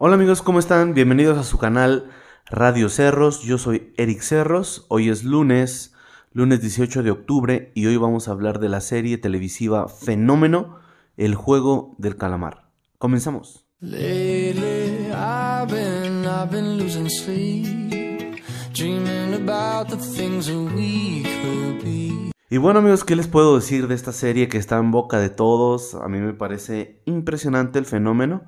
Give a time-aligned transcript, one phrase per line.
[0.00, 0.94] Hola amigos, ¿cómo están?
[0.94, 2.08] Bienvenidos a su canal
[2.46, 3.42] Radio Cerros.
[3.42, 4.86] Yo soy Eric Cerros.
[4.86, 5.92] Hoy es lunes,
[6.32, 10.78] lunes 18 de octubre y hoy vamos a hablar de la serie televisiva Fenómeno,
[11.16, 12.70] el juego del calamar.
[12.98, 13.66] Comenzamos.
[13.80, 18.40] Lately, I've been, I've been losing sleep,
[18.72, 22.30] dreaming about the things that we could be.
[22.50, 25.30] Y bueno amigos, ¿qué les puedo decir de esta serie que está en boca de
[25.30, 25.96] todos?
[25.96, 28.44] A mí me parece impresionante el fenómeno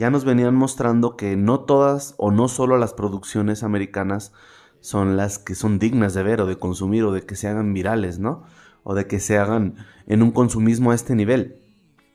[0.00, 4.32] ya nos venían mostrando que no todas o no solo las producciones americanas
[4.80, 7.74] son las que son dignas de ver o de consumir o de que se hagan
[7.74, 8.44] virales, ¿no?
[8.82, 9.74] O de que se hagan
[10.06, 11.62] en un consumismo a este nivel.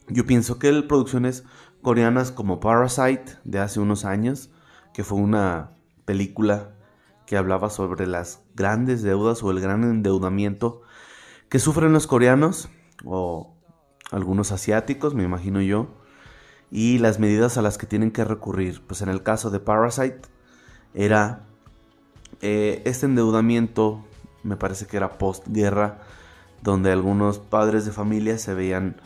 [0.08, 1.44] Yo pienso que producciones
[1.84, 4.50] coreanas como Parasite de hace unos años,
[4.92, 6.72] que fue una película
[7.28, 10.82] que hablaba sobre las grandes deudas o el gran endeudamiento
[11.50, 12.68] que sufren los coreanos
[13.04, 13.56] o
[14.10, 16.04] algunos asiáticos, me imagino yo,
[16.72, 18.82] y las medidas a las que tienen que recurrir.
[18.86, 20.22] Pues en el caso de Parasite
[20.94, 21.44] era
[22.42, 24.06] eh, este endeudamiento,
[24.44, 26.00] me parece que era postguerra,
[26.62, 28.98] donde algunos padres de familia se veían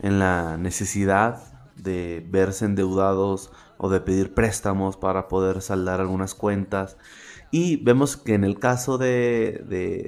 [0.00, 1.42] en la necesidad
[1.76, 6.96] de verse endeudados o de pedir préstamos para poder saldar algunas cuentas.
[7.50, 9.64] Y vemos que en el caso de,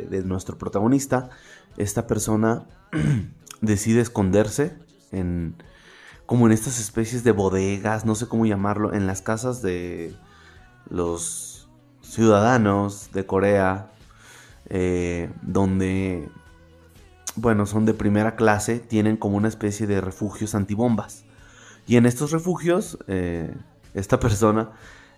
[0.09, 1.31] de nuestro protagonista,
[1.77, 2.67] esta persona
[3.61, 4.77] decide esconderse
[5.11, 5.57] en,
[6.33, 10.17] como en estas especies de bodegas, no sé cómo llamarlo, en las casas de
[10.89, 11.69] los
[12.01, 13.93] ciudadanos de Corea,
[14.71, 16.31] eh, donde,
[17.37, 21.27] bueno, son de primera clase, tienen como una especie de refugios antibombas.
[21.87, 23.55] Y en estos refugios, eh,
[23.93, 24.71] esta persona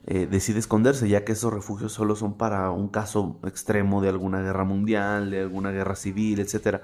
[0.08, 4.42] eh, decide esconderse, ya que esos refugios solo son para un caso extremo de alguna
[4.42, 6.80] guerra mundial, de alguna guerra civil, etc.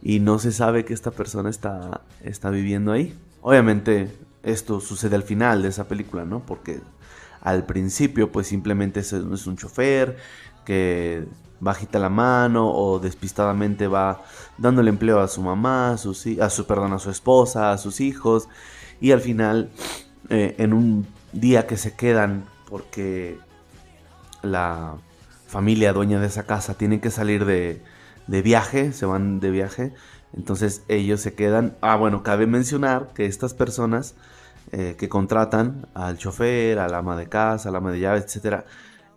[0.00, 3.14] Y no se sabe que esta persona está, está viviendo ahí.
[3.46, 4.10] Obviamente
[4.42, 6.40] esto sucede al final de esa película, ¿no?
[6.44, 6.80] Porque
[7.40, 10.16] al principio pues simplemente es, un chofer
[10.64, 11.28] que
[11.60, 14.24] bajita la mano o despistadamente va
[14.58, 16.10] dándole empleo a su mamá, a, su,
[16.40, 18.48] a su, perdón, a su esposa, a sus hijos
[19.00, 19.70] y al final
[20.28, 23.38] eh, en un día que se quedan porque
[24.42, 24.96] la
[25.46, 27.80] familia dueña de esa casa tiene que salir de,
[28.26, 29.92] de viaje, se van de viaje,
[30.36, 31.76] entonces ellos se quedan.
[31.80, 34.14] Ah, bueno, cabe mencionar que estas personas
[34.72, 38.64] eh, que contratan al chofer, al ama de casa, al ama de llave, etc.,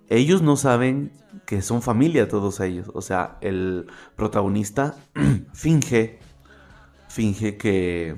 [0.07, 1.11] ellos no saben
[1.45, 2.89] que son familia todos ellos.
[2.93, 4.95] O sea, el protagonista
[5.53, 6.19] finge,
[7.07, 8.15] finge que,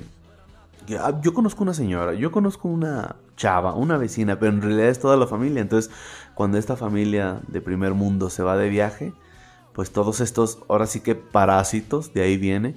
[1.00, 5.00] ah, yo conozco una señora, yo conozco una chava, una vecina, pero en realidad es
[5.00, 5.62] toda la familia.
[5.62, 5.92] Entonces,
[6.36, 9.14] cuando esta familia de primer mundo se va de viaje,
[9.74, 12.76] pues todos estos, ahora sí que parásitos, de ahí viene,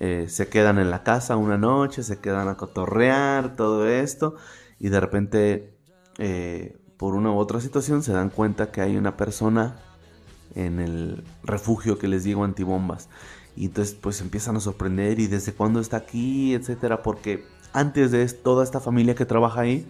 [0.00, 4.36] eh, se quedan en la casa una noche, se quedan a cotorrear, todo esto,
[4.78, 5.74] y de repente,
[6.18, 9.76] eh, por una u otra situación, se dan cuenta que hay una persona
[10.54, 13.08] en el refugio que les digo antibombas.
[13.56, 18.26] Y entonces pues empiezan a sorprender y desde cuándo está aquí, etcétera, porque antes de
[18.28, 19.86] toda esta familia que trabaja ahí,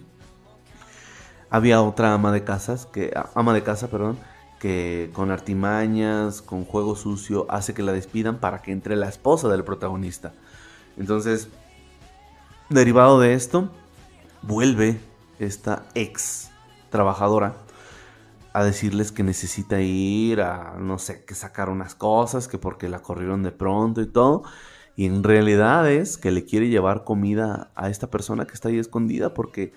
[1.51, 4.19] había otra ama de casas, que, ama de casa, perdón,
[4.59, 9.49] que con artimañas, con juego sucio, hace que la despidan para que entre la esposa
[9.49, 10.33] del protagonista.
[10.97, 11.49] Entonces,
[12.69, 13.71] derivado de esto,
[14.43, 15.01] vuelve
[15.39, 16.51] esta ex
[16.91, 17.55] trabajadora
[18.53, 23.01] a decirles que necesita ir a, no sé, que sacar unas cosas, que porque la
[23.01, 24.43] corrieron de pronto y todo.
[24.97, 28.79] Y en realidad es que le quiere llevar comida a esta persona que está ahí
[28.79, 29.73] escondida porque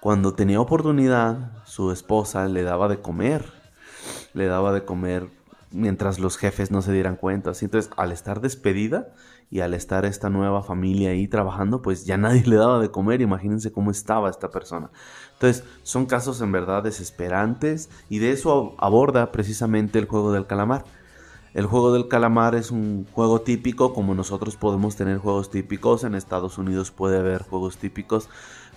[0.00, 3.57] cuando tenía oportunidad, su esposa le daba de comer
[4.34, 5.28] le daba de comer
[5.70, 7.50] mientras los jefes no se dieran cuenta.
[7.50, 9.08] Entonces, al estar despedida
[9.50, 13.20] y al estar esta nueva familia ahí trabajando, pues ya nadie le daba de comer.
[13.20, 14.90] Imagínense cómo estaba esta persona.
[15.34, 20.84] Entonces, son casos en verdad desesperantes y de eso aborda precisamente el juego del calamar.
[21.54, 26.04] El juego del calamar es un juego típico, como nosotros podemos tener juegos típicos.
[26.04, 28.28] En Estados Unidos puede haber juegos típicos.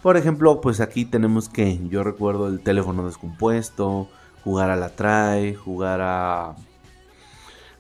[0.02, 4.08] Por ejemplo, pues aquí tenemos que, yo recuerdo el teléfono descompuesto,
[4.44, 6.56] jugar a la try, jugar a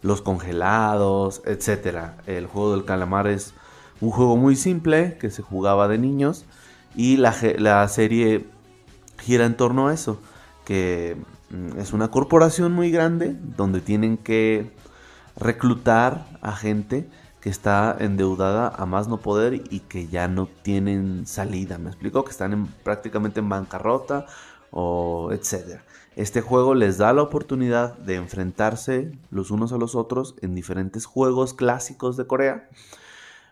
[0.02, 2.14] los congelados, etc.
[2.26, 3.54] El juego del calamar es
[4.00, 6.46] un juego muy simple que se jugaba de niños
[6.96, 8.48] y la, la serie
[9.20, 10.20] gira en torno a eso,
[10.66, 11.18] que
[11.50, 14.72] mm, es una corporación muy grande donde tienen que
[15.38, 17.08] reclutar a gente
[17.40, 21.80] que está endeudada a más no poder y que ya no tienen salida.
[21.80, 24.28] Me explico que están prácticamente en bancarrota
[24.72, 25.84] o etcétera.
[26.16, 31.06] Este juego les da la oportunidad de enfrentarse los unos a los otros en diferentes
[31.06, 32.70] juegos clásicos de Corea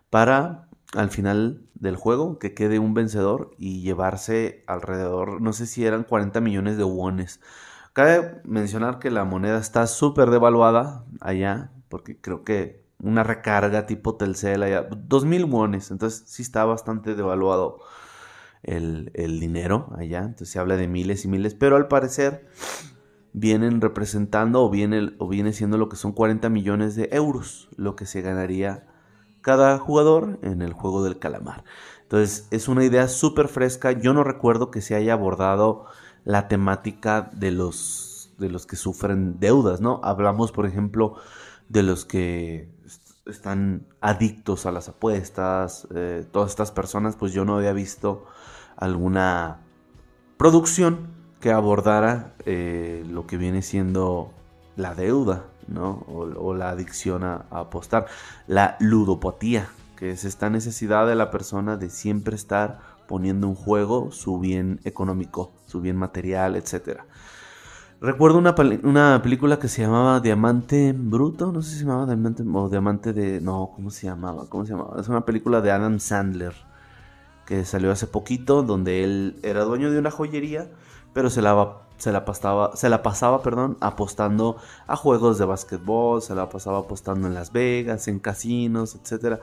[0.10, 5.86] para al final del juego, que quede un vencedor y llevarse alrededor, no sé si
[5.86, 7.40] eran 40 millones de wones.
[7.94, 14.16] Cabe mencionar que la moneda está súper devaluada allá, porque creo que una recarga tipo
[14.16, 17.80] Telcel allá, 2000 wones, entonces sí está bastante devaluado
[18.64, 22.48] el, el dinero allá, entonces se habla de miles y miles, pero al parecer
[23.34, 27.96] vienen representando o viene, o viene siendo lo que son 40 millones de euros, lo
[27.96, 28.88] que se ganaría
[29.42, 31.64] cada jugador en el juego del calamar.
[32.02, 35.86] Entonces es una idea súper fresca, yo no recuerdo que se haya abordado
[36.26, 40.02] la temática de los, de los que sufren deudas, ¿no?
[40.04, 41.16] Hablamos, por ejemplo,
[41.70, 42.70] de los que
[43.26, 48.26] están adictos a las apuestas, eh, todas estas personas, pues yo no había visto
[48.78, 49.62] alguna
[50.38, 54.32] producción que abordara eh, lo que viene siendo
[54.76, 56.06] la deuda, ¿no?
[56.08, 58.08] O, la adicción a, apostar.
[58.48, 64.12] La ludopatía, que es esta necesidad de la persona de siempre estar poniendo en juego
[64.12, 67.02] su bien económico, su bien material, etc.
[68.02, 72.44] Recuerdo una, una, película que se llamaba Diamante Bruto, no sé si se llamaba Diamante
[72.44, 73.42] o Diamante de...
[73.42, 74.46] No, ¿cómo se llamaba?
[74.48, 75.02] ¿Cómo se llamaba?
[75.02, 76.54] Es una película de Adam Sandler
[77.46, 80.70] que salió hace poquito, donde él era dueño de una joyería
[81.14, 84.58] pero se la, se la pasaba, se la pasaba perdón, apostando
[84.88, 89.40] a juegos de básquetbol, se la pasaba apostando en Las Vegas, en casinos, etc.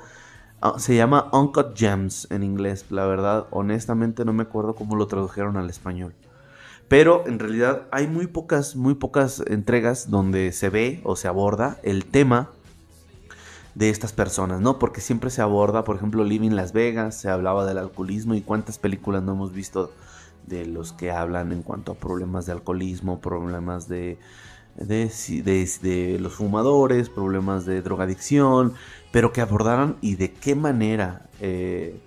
[0.60, 5.06] Ah, se llama Uncut Gems en inglés, la verdad, honestamente no me acuerdo cómo lo
[5.06, 6.14] tradujeron al español.
[6.88, 11.78] Pero en realidad hay muy pocas, muy pocas entregas donde se ve o se aborda
[11.82, 12.50] el tema
[13.74, 14.78] de estas personas, ¿no?
[14.78, 18.78] Porque siempre se aborda, por ejemplo, Living Las Vegas, se hablaba del alcoholismo y cuántas
[18.78, 19.92] películas no hemos visto
[20.46, 24.18] de los que hablan en cuanto a problemas de alcoholismo, problemas de,
[24.76, 28.74] de, los fumadores, problemas de drogadicción,
[29.12, 32.00] pero que abordaran y de qué manera eh,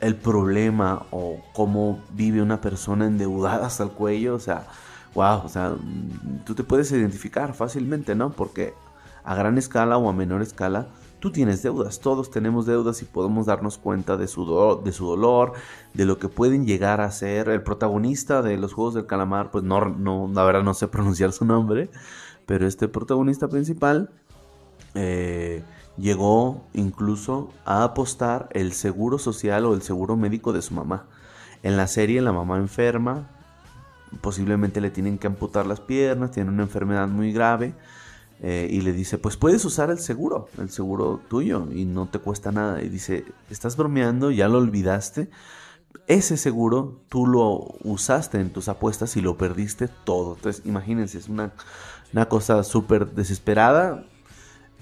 [0.00, 4.66] el problema o cómo vive una persona endeudada hasta el cuello, o sea,
[5.14, 5.74] wow, o sea,
[6.44, 8.30] tú te puedes identificar fácilmente, ¿no?
[8.30, 8.74] Porque
[9.24, 10.88] a gran escala o a menor escala,
[11.18, 15.54] Tú tienes deudas, todos tenemos deudas y podemos darnos cuenta de su, de su dolor,
[15.94, 17.48] de lo que pueden llegar a ser.
[17.48, 21.32] El protagonista de los Juegos del Calamar, pues no, no, la verdad no sé pronunciar
[21.32, 21.88] su nombre,
[22.44, 24.10] pero este protagonista principal
[24.94, 25.64] eh,
[25.98, 31.06] llegó incluso a apostar el seguro social o el seguro médico de su mamá.
[31.62, 33.28] En la serie la mamá enferma,
[34.20, 37.74] posiblemente le tienen que amputar las piernas, tiene una enfermedad muy grave
[38.40, 42.18] eh, y le dice, pues puedes usar el seguro, el seguro tuyo y no te
[42.18, 42.82] cuesta nada.
[42.82, 45.30] Y dice, estás bromeando, ya lo olvidaste.
[46.06, 50.36] Ese seguro tú lo usaste en tus apuestas y lo perdiste todo.
[50.36, 51.52] Entonces, imagínense, es una,
[52.12, 54.04] una cosa súper desesperada.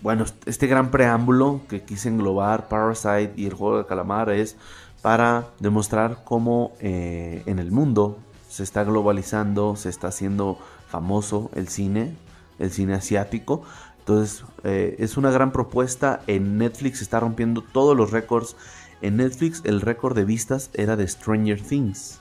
[0.05, 4.55] Bueno, este gran preámbulo que quise englobar Parasite y el juego de calamar es
[5.01, 8.19] para demostrar cómo eh, en el mundo
[8.51, 10.59] se está globalizando, se está haciendo
[10.89, 12.19] famoso el cine,
[12.59, 13.63] el cine asiático.
[14.01, 16.21] Entonces eh, es una gran propuesta.
[16.27, 18.57] En Netflix está rompiendo todos los récords.
[19.01, 22.21] En Netflix el récord de vistas era de Stranger Things.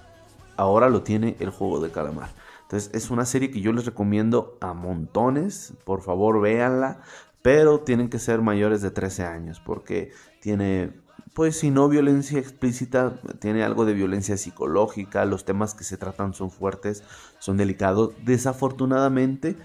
[0.55, 2.29] Ahora lo tiene el juego de calamar.
[2.61, 5.73] Entonces es una serie que yo les recomiendo a montones.
[5.83, 7.01] Por favor véanla.
[7.43, 9.61] Pero tienen que ser mayores de 13 años.
[9.63, 10.11] Porque
[10.41, 11.03] tiene
[11.33, 16.33] pues si no violencia explícita, tiene algo de violencia psicológica, los temas que se tratan
[16.33, 17.03] son fuertes,
[17.39, 18.11] son delicados.
[18.23, 19.57] Desafortunadamente,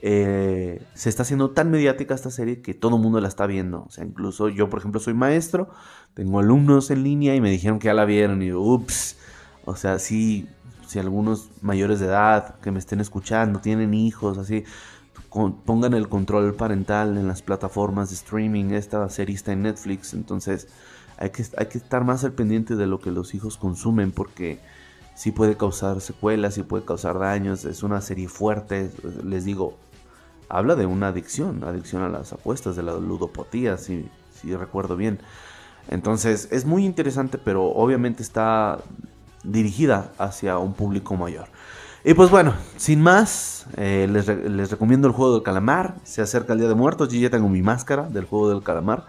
[0.00, 3.84] eh, se está haciendo tan mediática esta serie que todo el mundo la está viendo.
[3.84, 5.68] O sea, incluso yo, por ejemplo, soy maestro,
[6.14, 9.18] tengo alumnos en línea y me dijeron que ya la vieron y ups.
[9.66, 10.48] O sea, sí,
[10.86, 14.64] si algunos mayores de edad que me estén escuchando tienen hijos, así,
[15.30, 18.70] pongan el control parental en las plataformas de streaming.
[18.70, 20.68] Esta está en Netflix, entonces
[21.18, 24.58] hay que, hay que estar más al pendiente de lo que los hijos consumen porque
[25.14, 27.64] sí puede causar secuelas, sí puede causar daños.
[27.64, 28.90] Es una serie fuerte,
[29.24, 29.76] les digo,
[30.48, 35.20] habla de una adicción, adicción a las apuestas, de la ludopatía, si, si recuerdo bien.
[35.88, 38.78] Entonces es muy interesante, pero obviamente está
[39.44, 41.48] dirigida hacia un público mayor.
[42.02, 45.96] Y pues bueno, sin más, eh, les, les, recomiendo el juego del calamar.
[46.02, 49.04] Se acerca el Día de Muertos, yo ya tengo mi máscara del juego del calamar.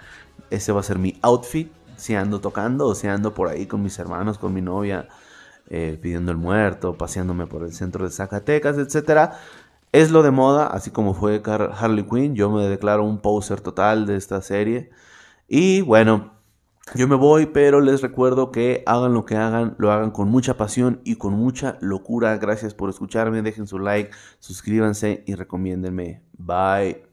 [0.50, 3.81] Ese va a ser mi outfit, si ando tocando o si ando por ahí con
[3.81, 5.07] mis hermanos, con mi novia,
[5.69, 9.39] eh, pidiendo el muerto, paseándome por el centro de Zacatecas, etcétera.
[9.93, 12.36] Es lo de moda, así como fue Harley Quinn.
[12.36, 14.89] Yo me declaro un poser total de esta serie.
[15.48, 16.33] Y bueno,
[16.95, 20.57] yo me voy, pero les recuerdo que hagan lo que hagan, lo hagan con mucha
[20.57, 22.38] pasión y con mucha locura.
[22.38, 26.21] Gracias por escucharme, dejen su like, suscríbanse y recomiéndenme.
[26.38, 27.10] Bye.